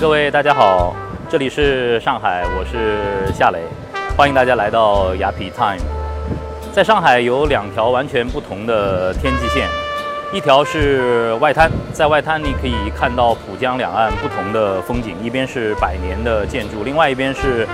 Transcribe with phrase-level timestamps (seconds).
[0.00, 0.94] 各位大家好，
[1.28, 3.58] 这里是上海，我是夏雷，
[4.16, 5.82] 欢迎大家来到雅痞 Time。
[6.72, 9.66] 在上海有两条完全不同的天际线，
[10.32, 17.66] 一条是外滩，在外滩你可以看到浦江两岸不同的风景，一边是百年的建筑，另外一边是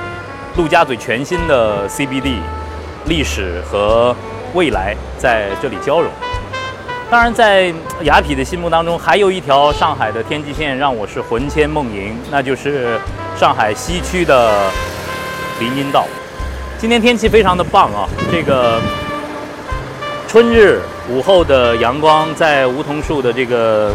[0.57, 2.39] 陆家嘴全新的 CBD，
[3.05, 4.17] 历史和
[4.55, 6.11] 未来在这里交融。
[7.11, 7.73] 当然，在
[8.03, 12.99] 雅痞的心目当中，还有一条上海的天际线让我是魂牵梦萦，那就是
[13.39, 14.51] 上海西区的
[15.61, 16.07] 林荫道。
[16.77, 18.81] 今天天气非常的棒啊，这个
[20.27, 23.93] 春日午后的阳光在梧桐树的这个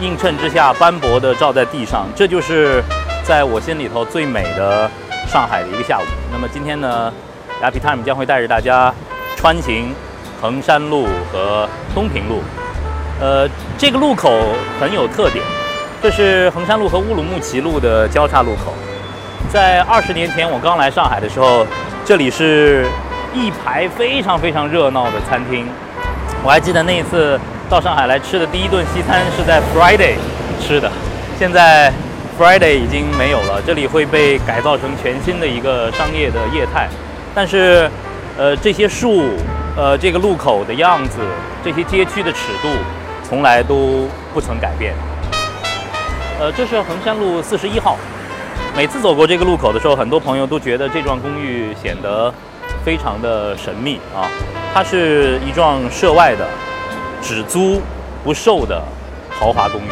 [0.00, 2.80] 映衬之下斑驳的照在地上，这就是
[3.24, 4.88] 在我心里头最美的
[5.26, 6.04] 上海的一个下午。
[6.30, 7.12] 那么今天呢，
[7.60, 8.94] 雅痞 time 将会带着大家
[9.36, 9.92] 穿行。
[10.42, 12.42] 衡山路和东平路，
[13.20, 13.48] 呃，
[13.78, 14.28] 这个路口
[14.80, 15.40] 很有特点，
[16.02, 18.74] 这是衡山路和乌鲁木齐路的交叉路口。
[19.52, 21.64] 在二十年前我刚来上海的时候，
[22.04, 22.84] 这里是
[23.32, 25.64] 一排非常非常热闹的餐厅。
[26.42, 27.38] 我还记得那一次
[27.70, 30.14] 到上海来吃的第一顿西餐是在 Friday
[30.60, 30.90] 吃的，
[31.38, 31.92] 现在
[32.36, 36.88] Friday 已经没有了，这里会被改造成全新的一个商业的业态。
[37.32, 37.88] 但是，
[38.36, 39.36] 呃，这些树。
[39.74, 41.18] 呃，这个路口的样子，
[41.64, 42.68] 这些街区的尺度，
[43.26, 44.94] 从来都不曾改变。
[46.38, 47.96] 呃，这是衡山路四十一号。
[48.76, 52.32] 每次走过这个路口的时候，很多朋友都觉得这幢公寓显得
[52.84, 54.28] 非常的神秘啊。
[54.74, 56.46] 它是一幢涉外的、
[57.22, 57.80] 只租
[58.22, 58.82] 不售的
[59.30, 59.90] 豪华公寓。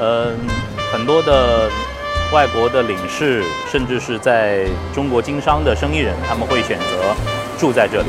[0.00, 0.32] 呃，
[0.92, 1.70] 很多的
[2.32, 7.14] 外国的领事，甚至是在中国经商的生意人，他们会选择
[7.56, 8.08] 住在这里。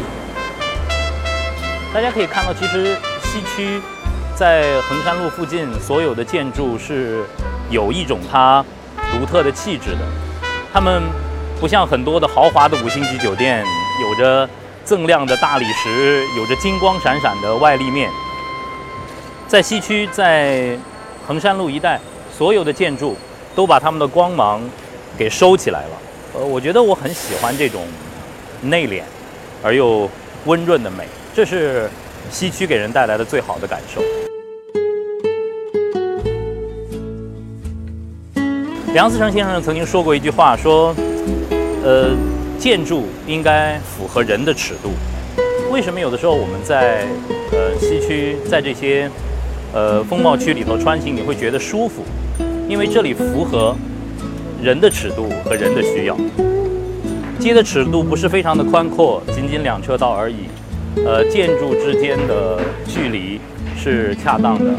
[1.95, 2.93] 大家可以看到，其实
[3.23, 3.81] 西区
[4.35, 7.23] 在衡山路附近，所有的建筑是
[7.69, 8.61] 有一种它
[9.13, 9.99] 独特的气质的。
[10.73, 11.03] 它们
[11.57, 13.63] 不像很多的豪华的五星级酒店，
[14.01, 14.45] 有着
[14.85, 18.11] 锃亮的大理石，有着金光闪闪的外立面。
[19.47, 20.77] 在西区，在
[21.25, 21.97] 衡山路一带，
[22.37, 23.15] 所有的建筑
[23.55, 24.61] 都把它们的光芒
[25.17, 25.91] 给收起来了。
[26.33, 27.87] 呃，我觉得我很喜欢这种
[28.63, 29.01] 内敛
[29.63, 30.09] 而又
[30.43, 31.07] 温润的美。
[31.35, 31.89] 这是
[32.31, 34.01] 西区给人带来的最好的感受。
[38.93, 40.95] 梁思成先生曾经说过一句话，说
[41.83, 42.11] ：“呃，
[42.57, 44.91] 建筑应该符合人的尺度。
[45.69, 47.05] 为什么有的时候我们在
[47.51, 49.11] 呃西区，在这些
[49.73, 52.01] 呃风貌区里头穿行，你会觉得舒服？
[52.69, 53.75] 因为这里符合
[54.63, 56.17] 人的尺度和人的需要。
[57.37, 60.45] 街的尺度不是非常的宽阔，仅仅两车道而已。”
[61.03, 63.39] 呃，建筑之间的距离
[63.75, 64.71] 是恰当的。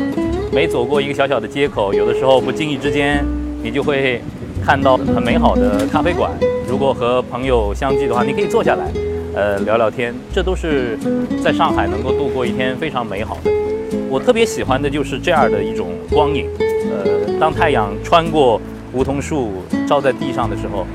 [0.53, 3.25] 每走过一个小小的街口，有的时候不经意之间，
[3.63, 4.21] 你就会
[4.65, 6.31] 看到很美好的咖啡馆。
[6.69, 8.91] 如果和朋友相聚的话，你可以坐下来，
[9.35, 10.15] 呃，聊聊天。
[10.33, 10.99] 这都是
[11.45, 13.51] 在上海能够度过一天非常美好的。
[14.09, 16.49] 我特别喜欢的就是这样的一种光影。
[16.59, 18.61] 呃，当太阳穿过
[18.93, 20.87] 梧桐树照在地上的时候，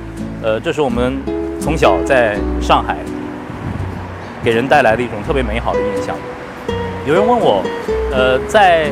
[0.41, 1.13] 呃，这是我们
[1.59, 2.97] 从小在上海。
[4.43, 6.15] 给人带来的一种特别美好的印象。
[7.05, 7.63] 有人问我，
[8.11, 8.89] 呃，在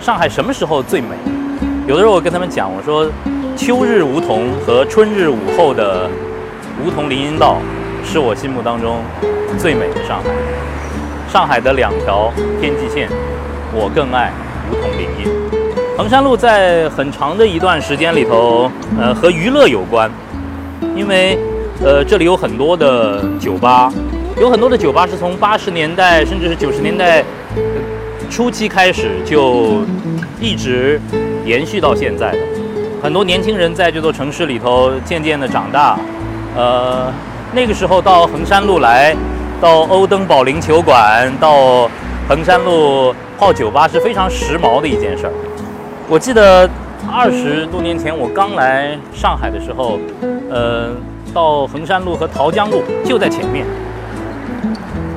[0.00, 1.08] 上海什么时候最美？
[1.86, 3.10] 有的时候我跟他们讲，我说，
[3.56, 6.08] 秋日梧桐和春日午后的
[6.84, 7.58] 梧桐林荫道，
[8.04, 8.98] 是我心目当中
[9.58, 10.30] 最美的上海。
[11.28, 13.08] 上海的两条天际线，
[13.72, 14.30] 我更爱
[14.70, 15.32] 梧桐林荫。
[15.96, 20.10] 衡山路在很长的一段时间里头，呃，和娱乐有关，
[20.96, 21.38] 因为，
[21.84, 23.92] 呃，这里有很多的酒吧。
[24.40, 27.22] 有很多的酒吧是从八十年代甚至是九十年代
[28.30, 29.82] 初期开始就
[30.40, 31.00] 一直
[31.44, 32.38] 延续到现在的。
[33.02, 35.98] 很多年轻人在这座城市里头渐渐的长大，
[36.56, 37.12] 呃，
[37.52, 39.14] 那个时候到衡山路来，
[39.60, 41.90] 到欧登保龄球馆，到
[42.28, 45.32] 衡山路泡酒吧是非常时髦的一件事儿。
[46.08, 46.68] 我记得
[47.10, 49.98] 二十多年前我刚来上海的时候，
[50.48, 50.90] 呃，
[51.34, 53.66] 到衡山路和桃江路就在前面。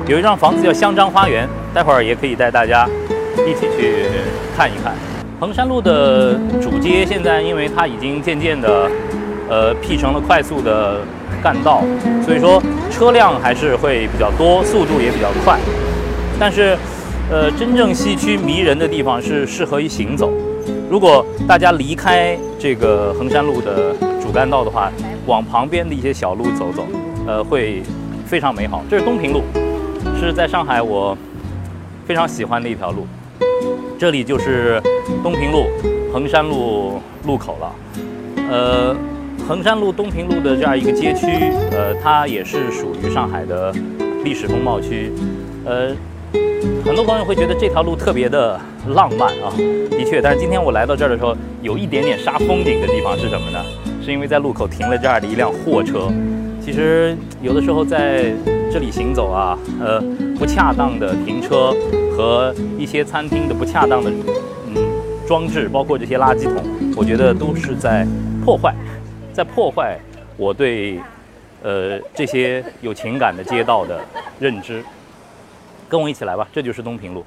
[0.08, 2.88] 有一幢房子叫香樟花园，待会儿也可以带大家
[3.44, 4.06] 一起去
[4.56, 4.94] 看一看。
[5.40, 8.88] 衡山路的主街现在因为它已经渐渐的，
[9.48, 11.00] 呃，辟成了快速的
[11.42, 11.82] 干道，
[12.24, 15.58] 所以说车辆还是会比较多，速度也比较快。
[16.38, 16.78] 但是，
[17.28, 20.32] 呃，真正西区迷人的地方是适合于行走。
[20.88, 23.92] 如果大家离开这个衡山路的
[24.22, 24.88] 主干道的话，
[25.26, 26.86] 往旁边的一些小路走走，
[27.26, 27.82] 呃，会
[28.24, 28.84] 非常美好。
[28.88, 29.42] 这是东平路。
[30.18, 31.16] 是在上海，我
[32.06, 33.06] 非常喜欢的一条路。
[33.98, 34.80] 这里就是
[35.22, 35.66] 东平路
[36.12, 37.74] 衡山路路口了。
[38.50, 38.96] 呃，
[39.46, 41.26] 衡山路东平路的这样一个街区，
[41.70, 43.72] 呃，它也是属于上海的
[44.24, 45.12] 历史风貌区。
[45.64, 45.94] 呃，
[46.84, 48.58] 很多朋友会觉得这条路特别的
[48.88, 49.52] 浪漫啊，
[49.90, 50.20] 的确。
[50.22, 53.62] 但是今天我来到这儿的时候，有一点点煞风景的地方是什么呢？
[54.02, 56.08] 是因为在路口停了这样的一辆货车。
[56.66, 58.34] 其实有的时候在
[58.72, 60.00] 这里行走啊，呃，
[60.36, 61.72] 不恰当的停车
[62.10, 64.10] 和一些餐厅的不恰当的
[64.74, 64.74] 嗯
[65.28, 66.64] 装置，包括这些垃圾桶，
[66.96, 68.04] 我觉得都是在
[68.44, 68.74] 破坏，
[69.32, 69.96] 在破坏
[70.36, 70.98] 我对
[71.62, 74.00] 呃这些有情感的街道的
[74.40, 74.82] 认知。
[75.88, 77.24] 跟我一起来吧，这就是东平路。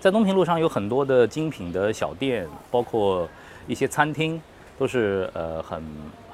[0.00, 3.28] 在东平路上有很多的精品的小店，包括
[3.68, 4.42] 一些餐厅，
[4.76, 5.80] 都是呃很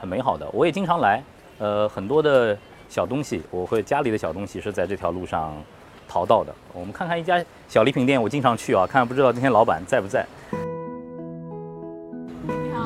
[0.01, 0.49] 很美好的。
[0.51, 1.23] 我也经常来，
[1.59, 2.57] 呃很多的
[2.89, 5.55] 小东西，我会家里的小东西是在这条路上
[6.09, 6.55] 淘到的。
[6.73, 10.27] 我们看看一家小礼品店，我经常去啊，看不知道今天老板在不在。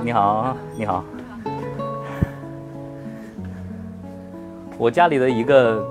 [0.04, 0.84] 你好，你好。
[0.84, 1.04] 你好
[4.78, 5.84] 我家里的一个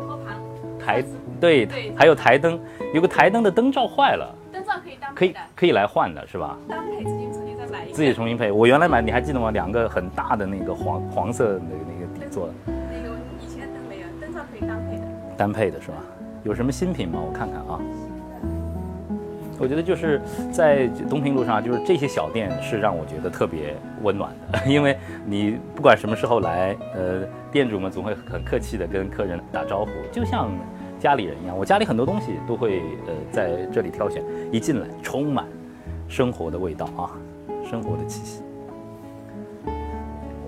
[0.79, 1.03] 台。
[1.39, 2.59] 对，对还有台灯，
[2.95, 6.57] 有个台灯的灯罩坏了，灯罩可以当可以可以来换的是吧？
[6.67, 7.93] 当配自己重新再买一个。
[7.93, 9.51] 自己重新配，我原来买你还记得吗？
[9.51, 11.91] 两个很大的那个黄黄色的那个底
[12.37, 12.53] 座的。
[12.65, 15.03] 那个以前都没有，灯罩可以单配的。
[15.35, 15.97] 单配的是吧？
[16.43, 17.19] 有什么新品吗？
[17.25, 17.79] 我看看啊。
[19.59, 24.95] 我觉得就是在东平路上，就是这些小店是让我觉得特别温暖的， 因为
[25.25, 30.51] 你不管什么时候来，呃，店主们总会很客气的跟客人打招呼，就像。
[30.99, 35.45] 家里人一样，我家里很多东西都会呃在这里挑选，一进来充满
[36.07, 37.13] 生活的味道啊，
[37.69, 38.41] 生活的气息。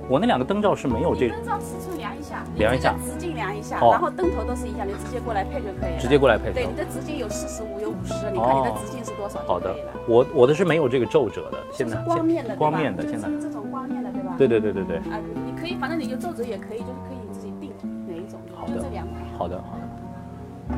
[0.09, 1.35] 我那两个灯罩是没有这个。
[1.35, 6.00] 灯罩尺寸量一下，量一下，直径量一下，然后灯头都是一样，你直接过来配就可以了。
[6.00, 6.51] 直接过来配。
[6.51, 9.75] 对，你的直径有四十五，有五十，你看你的直径是多少好的，
[10.07, 14.33] 我我的是没有这个皱褶的，现在光面的，光面的，现在这种光面的对吧？
[14.35, 14.97] 对对对对对。
[14.97, 17.71] 啊，你可以，反正你有皱褶也可以，就是可以自己定
[18.07, 19.21] 哪一种，就这两款。
[19.38, 20.75] 好的好的。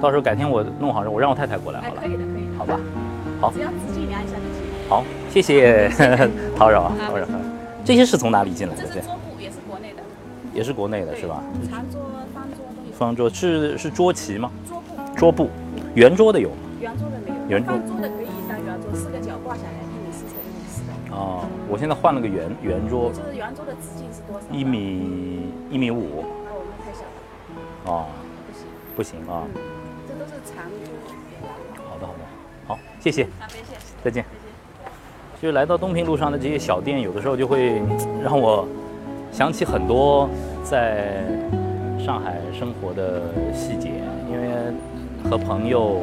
[0.00, 2.00] 到时候改天我弄好，我让我太太过来好了。
[2.00, 2.46] 可以的，可以。
[2.56, 2.78] 好吧，
[3.40, 3.50] 好。
[3.50, 4.62] 只要直径量一下就行。
[4.88, 5.88] 好，谢谢
[6.56, 7.26] 叨扰啊，叨扰。
[7.84, 8.82] 这些是从哪里进来的？
[8.82, 10.02] 这是桌布，也是国内的。
[10.54, 11.42] 也是国内的，是吧？
[11.68, 12.00] 长桌、
[12.32, 12.92] 方桌都有。
[12.96, 14.50] 方桌是是桌旗吗？
[14.66, 15.14] 桌布。
[15.16, 15.50] 桌布，
[15.94, 16.56] 圆桌的有吗？
[16.80, 17.48] 圆桌的没有。
[17.48, 17.74] 圆桌。
[17.76, 21.16] 的可以当圆桌，四个角挂下来，一米四乘一米四的。
[21.16, 23.10] 哦，我现在换了个圆圆桌。
[23.10, 24.46] 就是圆桌的直径是多少？
[24.50, 26.20] 一米一米五。
[26.20, 27.92] 哦，那太小了。
[27.92, 28.06] 哦，
[28.46, 28.66] 不行。
[28.94, 29.44] 不行啊。
[30.06, 30.64] 这都是长
[31.88, 32.18] 好的，好的，
[32.66, 33.26] 好，谢谢，
[34.04, 34.24] 再见。
[35.42, 37.82] 就是来到东平路上的这些小店，有的时候就会
[38.22, 38.64] 让我
[39.32, 40.30] 想起很多
[40.62, 41.16] 在
[41.98, 43.22] 上海生活的
[43.52, 43.90] 细节，
[44.30, 44.48] 因为
[45.28, 46.00] 和朋友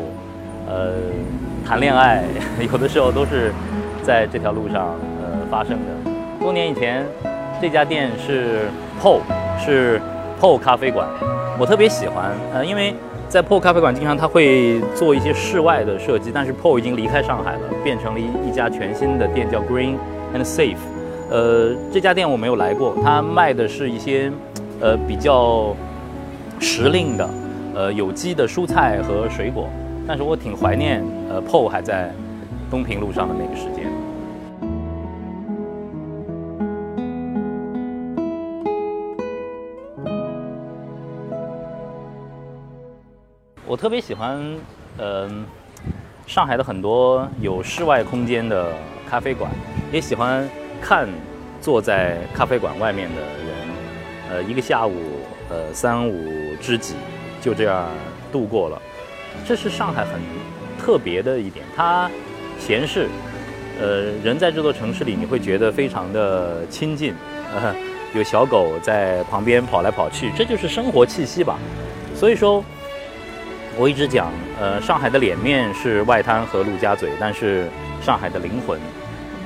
[0.68, 0.92] 呃
[1.66, 2.22] 谈恋爱，
[2.70, 3.54] 有的时候都是
[4.04, 4.88] 在这条路上
[5.22, 6.12] 呃发生的。
[6.38, 7.06] 多年以前，
[7.62, 8.68] 这家店是
[9.02, 9.22] PO，
[9.58, 10.02] 是
[10.42, 11.08] PO 咖啡馆，
[11.58, 12.94] 我特别喜欢，呃，因为。
[13.30, 19.98] 在 PO 咖啡馆，经常他会做一些室外的设计，但是 PO 已经离开上海了，变成了一一家全新的店，叫 Green
[20.36, 20.76] and Safe。
[21.30, 24.32] 呃，这家店我没有来过，它卖的是一些
[24.82, 25.76] 呃比较
[26.60, 27.30] 时令的
[27.76, 29.70] 呃有机的蔬菜和水果，
[30.08, 32.12] 但是我挺怀念呃 PO 还在
[32.72, 33.86] 东平路上的那个时间。
[43.70, 44.36] 我特别喜欢，
[44.98, 45.46] 嗯，
[46.26, 48.74] 上海的很多有室外空间的
[49.08, 49.52] 咖啡馆，
[49.92, 50.50] 也喜欢
[50.82, 51.08] 看
[51.62, 53.68] 坐在咖啡馆外面的人，
[54.32, 54.96] 呃，一个下午，
[55.52, 56.12] 呃，三五
[56.60, 56.96] 知己
[57.40, 57.86] 就这样
[58.32, 58.82] 度过了。
[59.46, 60.20] 这是上海很
[60.80, 62.10] 特别的一点，它
[62.58, 63.08] 闲适，
[63.80, 67.14] 呃，人在这座城市里你会觉得非常的亲近，
[67.54, 67.76] 呃，
[68.16, 71.60] 有小狗在旁边跑来跑去，这就是生活气息吧。
[72.16, 72.66] 所以说。
[73.80, 77.70] 我一直讲，呃，上海的脸面是外滩和陆家嘴，但是
[78.02, 78.78] 上海的灵魂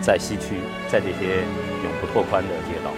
[0.01, 0.55] 在西区，
[0.89, 1.43] 在这些
[1.83, 2.89] 永不拓宽的街道。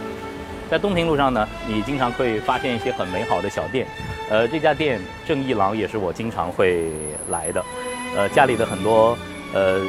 [0.72, 3.86] 在东平路上呢，你经常会发现一些很美好的小店，
[4.30, 6.90] 呃，这家店正义郎也是我经常会
[7.30, 7.62] 来的，
[8.16, 9.18] 呃，家里的很多
[9.54, 9.82] 呃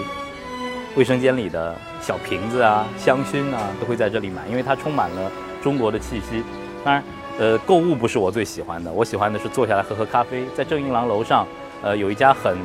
[0.96, 5.30] 卫生间里的小瓶子啊、香薰啊，都会在这里买，因为它充满了
[5.62, 6.42] 中国的气息。
[6.84, 7.00] 当然。
[7.38, 10.44] 呃，购物不是我最喜欢的，我喜欢的是坐下来喝喝咖啡。
[10.54, 11.46] 在正义郎楼上，
[11.82, 12.56] 呃，有一家很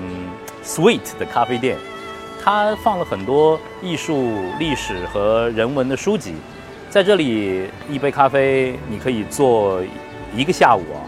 [0.64, 1.78] sweet 的咖啡店，
[2.42, 6.36] 它放了很多艺术、历史和人文的书籍。
[6.90, 9.82] 在这里，一杯咖啡你可以坐
[10.34, 11.04] 一个下午啊，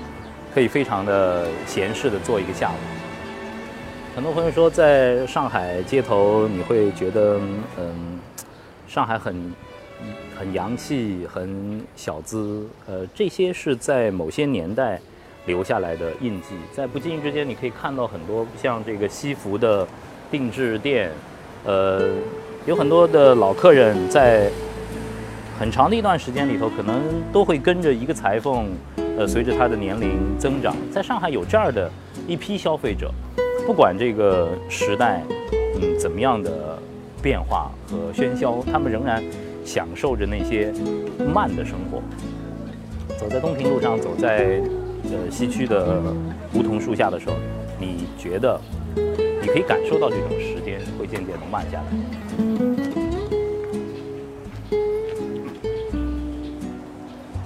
[0.54, 2.76] 可以非常的闲适的坐一个下午。
[4.14, 7.40] 很多朋友说，在上海街头，你会觉得，
[7.78, 8.20] 嗯，
[8.88, 9.54] 上海很
[10.38, 12.66] 很洋气，很小资。
[12.88, 15.00] 呃，这些是在某些年代
[15.46, 19.88] 留下来的印记，在不经意之间，你可以看到很多像这个西服的
[20.32, 21.12] 定制店，
[21.66, 22.10] 呃，
[22.66, 24.50] 有很多的老客人在
[25.60, 28.68] 很长的一段时间里头，可能都会跟着一个裁缝，
[29.18, 31.90] 呃，随着他的年龄增长，在上海有这样的
[32.28, 33.12] 一批消费者。
[33.66, 35.22] 不管这个时代，
[35.82, 36.78] 嗯，怎么样的
[37.22, 39.24] 变化和喧嚣，他们仍然
[39.64, 40.74] 享受着那些
[41.34, 42.02] 慢的生活。
[43.18, 44.62] 走在东平路上，走在
[45.06, 46.02] 呃西区的
[46.54, 47.36] 梧桐树下的时候，
[47.80, 48.60] 你觉得
[48.96, 51.86] 你可以感受到这种时间会渐渐的慢下来。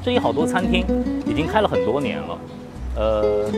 [0.04, 0.86] 这里好多餐厅
[1.26, 2.40] 已经开了很多年了，
[2.96, 3.52] 呃，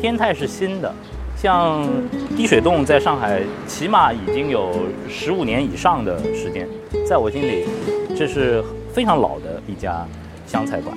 [0.00, 0.94] 天泰是新的。
[1.36, 1.86] 像
[2.34, 4.72] 滴水洞在上海，起码已经有
[5.06, 6.66] 十五年以上的时间，
[7.06, 7.64] 在我心里，
[8.16, 10.06] 这是非常老的一家
[10.46, 10.96] 湘菜馆。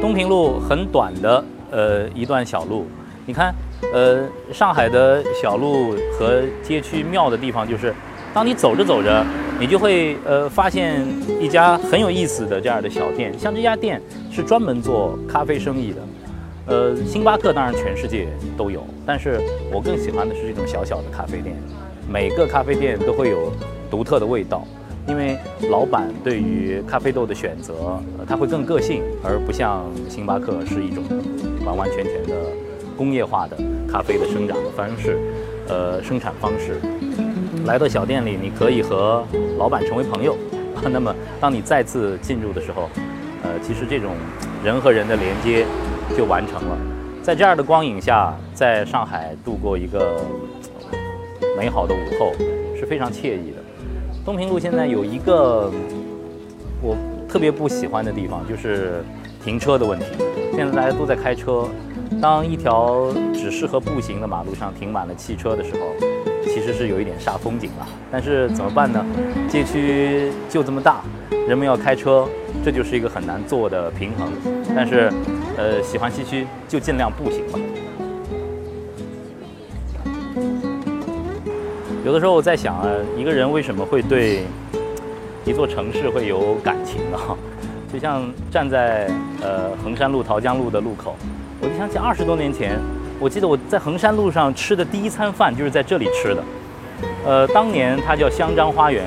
[0.00, 2.86] 东平路很短的呃一段小路，
[3.26, 3.54] 你看，
[3.92, 7.94] 呃，上海的小路和街区妙的地方就是，
[8.32, 9.22] 当你走着走着，
[9.60, 11.06] 你就会呃发现
[11.38, 15.98] 一家很有意思的这样的小店，像这家店是专门做咖啡生意的。
[16.68, 19.40] 呃，星巴克当然全世界都有，但是
[19.72, 21.56] 我更喜欢的是这种小小的咖啡店。
[22.06, 23.50] 每个咖啡店都会有
[23.90, 24.66] 独特的味道，
[25.06, 25.38] 因为
[25.70, 27.72] 老板对于咖啡豆的选择，
[28.18, 31.02] 呃他会更个性，而不像星巴克是一种
[31.64, 32.34] 完完全全的
[32.98, 33.56] 工业化的
[33.90, 35.18] 咖啡的生长的方式，
[35.68, 36.76] 呃，生产方式。
[37.64, 39.24] 来到小店里，你可以和
[39.56, 40.36] 老板成为朋友。
[40.84, 42.90] 那么，当你再次进入的时候，
[43.42, 44.12] 呃，其实这种
[44.62, 45.64] 人和人的连接。
[46.16, 46.76] 就完成了，
[47.22, 50.20] 在这样的光影下，在上海度过一个
[51.56, 52.32] 美好的午后，
[52.76, 53.62] 是非常惬意的。
[54.24, 55.70] 东平路现在有一个
[56.82, 56.96] 我
[57.28, 59.02] 特别不喜欢的地方，就是
[59.44, 60.06] 停车的问题。
[60.54, 61.68] 现在大家都在开车，
[62.20, 65.80] 当一条只适合步行的马路上停满了汽车的时候，
[66.44, 67.86] 其实是有一点煞风景了。
[68.10, 69.04] 但是怎么办呢？
[69.48, 71.02] 街区就这么大，
[71.46, 72.26] 人们要开车，
[72.68, 74.30] 这就是一个很难做的平衡。
[74.76, 75.10] 但是。
[75.60, 77.58] 呃，喜欢西区就尽量步行吧。
[82.04, 84.44] 有的时候我在想啊，一个人为什么会对
[85.44, 87.18] 一座城市会有感情呢？
[87.92, 88.22] 就像
[88.52, 89.10] 站在
[89.42, 91.16] 呃衡山路桃江路的路口，
[91.60, 92.78] 我就想起二十多年前，
[93.18, 96.44] 我记得我在衡山路上吃的第一餐饭就是在这里吃的。
[97.26, 99.06] 呃，当年它叫香樟花园，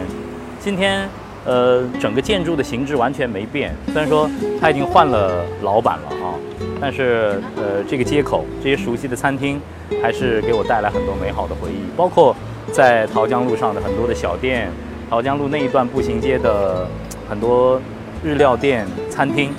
[0.59, 1.07] 今天。
[1.43, 4.29] 呃，整个建筑的形制完全没变，虽然说
[4.59, 6.37] 它已经换了老板了啊，
[6.79, 9.59] 但是呃，这个街口这些熟悉的餐厅，
[10.03, 11.81] 还是给我带来很多美好的回忆。
[11.97, 12.35] 包括
[12.71, 14.69] 在桃江路上的很多的小店，
[15.09, 16.87] 桃江路那一段步行街的
[17.27, 17.81] 很多
[18.23, 19.51] 日料店、餐厅。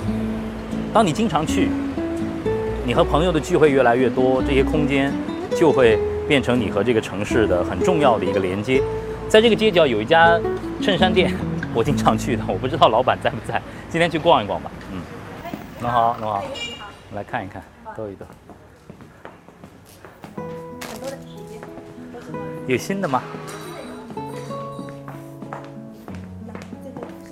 [0.93, 1.67] 当你经常去，
[2.85, 5.11] 你和朋友的聚会越来越多，这些空间
[5.53, 5.99] 就会
[6.29, 8.81] 变成你和这个城市的很重要的一个连接。
[9.27, 10.39] 在这个街角有一家
[10.81, 11.33] 衬衫店。
[11.73, 13.61] 我经常去的，我不知道老板在不在。
[13.89, 14.71] 今天去逛一逛吧。
[14.91, 15.01] 嗯，
[15.81, 16.43] 侬好，侬好，
[17.15, 17.63] 来看一看，
[17.95, 18.25] 兜一兜。
[20.35, 21.59] 很多的皮，
[22.67, 23.23] 有新的吗？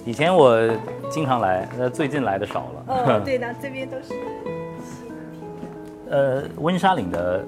[0.03, 0.59] 以前我
[1.11, 2.83] 经常来，那最近来的少了。
[2.87, 4.17] 哦， 对的，这边都是新
[6.09, 7.45] 呃，温莎岭的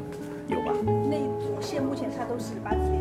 [0.47, 0.71] 有吧？
[1.09, 2.92] 那组线目前它都是八字。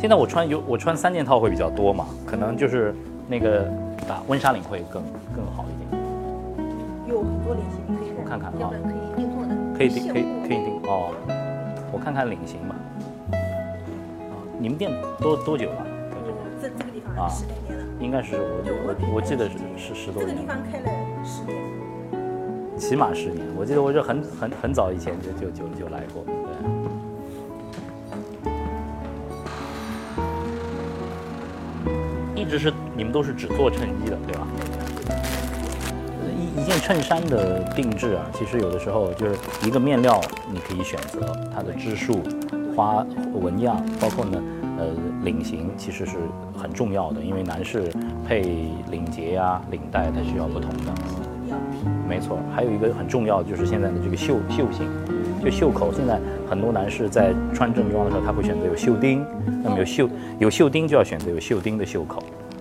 [0.00, 2.94] 现在我穿有我穿三件套会比较多嘛，可能就是
[3.28, 3.66] 那个
[4.08, 5.02] 啊温莎领会更
[5.36, 6.02] 更好一点。
[7.06, 11.12] 有很多领型可以我看看啊，可以定做的，可以定可以可以定哦。
[11.92, 12.74] 我看看领型吧。
[13.32, 14.90] 啊，你们店
[15.20, 15.86] 多多久了？
[16.62, 17.84] 这这个地方啊，十来年了。
[18.00, 20.28] 应该是我我我记得是是十多年。
[20.28, 20.90] 这个地方开了
[21.22, 21.60] 十年。
[22.78, 26.24] 起码十年，我记得我是很很很早以前就就就就来过。
[32.50, 34.44] 一直是你们都是只做衬衣的，对吧？
[36.36, 40.20] 一一件衬衫的定制啊，其实有的时候就是一个面料，
[40.52, 42.20] 你可以选择它的织数、
[42.74, 43.06] 花
[43.40, 44.42] 纹样，包括呢，
[44.78, 44.86] 呃，
[45.22, 46.16] 领型其实是
[46.60, 47.88] 很重要的，因为男士
[48.26, 48.40] 配
[48.90, 50.92] 领结呀、领带，它需要不同的。
[52.08, 54.88] 没错，还有一个很重要的就是现在的这个袖袖型，
[55.40, 55.92] 就袖口。
[55.96, 59.24] 现在很多男士在穿正装的时候，他会选择有袖钉，
[59.62, 60.08] 那么有袖
[60.40, 62.20] 有袖钉就要选择有袖钉的袖口。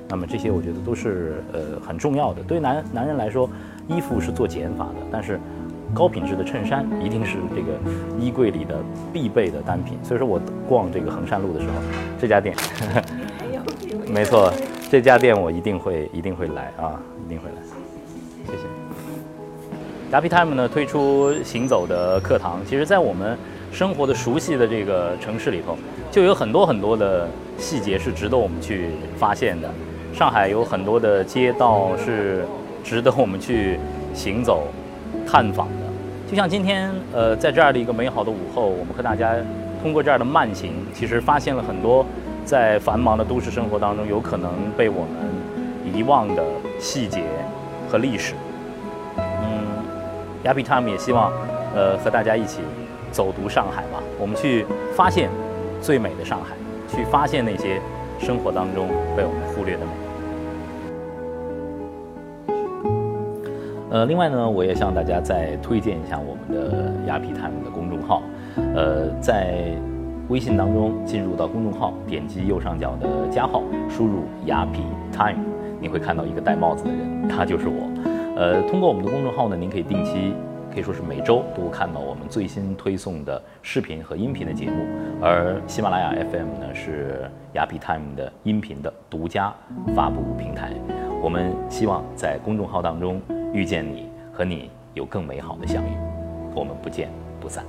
[0.09, 2.41] 那么这些我觉得都是呃很重要的。
[2.43, 3.49] 对男男人来说，
[3.87, 5.39] 衣服是做减法的，但是
[5.93, 7.77] 高品质的衬衫一定是这个
[8.19, 8.75] 衣柜里的
[9.13, 9.97] 必备的单品。
[10.03, 11.73] 所以说我逛这个衡山路的时候，
[12.19, 12.55] 这家店，
[14.11, 14.51] 没错，
[14.89, 17.61] 这家店我一定会一定会来啊，一定会来。
[18.47, 18.63] 谢谢。
[20.11, 23.37] 雅皮 time 呢推出行走的课堂，其实在我们
[23.71, 25.77] 生活的熟悉的这个城市里头，
[26.09, 27.27] 就有很多很多的
[27.59, 29.69] 细节是值得我们去发现的。
[30.19, 32.45] 上海有很多的街道是
[32.83, 33.79] 值得我们去
[34.13, 34.67] 行走、
[35.25, 35.85] 探访的。
[36.29, 39.33] 就像今天，呃，在这样的一个美好的午后，我们和大家
[39.81, 42.05] 通过这样的慢行，其实发现了很多
[42.43, 46.43] 在繁忙的都市生活当中有可能被我们遗忘的
[46.81, 47.23] 细节
[47.89, 48.33] 和历史。
[49.15, 49.63] 嗯
[50.43, 51.31] ，Yappy Time 也希望，
[51.73, 52.59] 呃，和大家一起
[53.09, 54.03] 走读上海吧。
[54.19, 54.65] 我们去
[54.97, 55.29] 发现
[55.81, 56.57] 最美的上海，
[56.93, 57.79] 去发现那些。
[58.21, 60.08] 生活当中被我们忽略的美。
[63.91, 68.21] 呃，另外呢，我也向大家再推荐一下我们的雅痞 time 的公众号。
[68.75, 69.73] 呃，在
[70.27, 74.81] 微信当中进入到公众号，点击右上角的加号，输入雅痞
[75.11, 75.43] time，
[75.81, 77.89] 你会看到一个戴帽子的人，他就是我。
[78.35, 80.33] 呃，通过我们的公众号呢，您可以定期。
[80.71, 84.85] 可以说是每周都看到我们最新推送的视频和音频的节目，
[85.19, 89.51] 而喜马拉雅 FM 呢是雅痞 Time 的音频的独家
[89.95, 90.71] 发布平台。
[91.23, 93.19] 我们希望在公众号当中
[93.53, 95.89] 遇见你，和你有更美好的相遇。
[96.53, 97.65] 我们不见不散。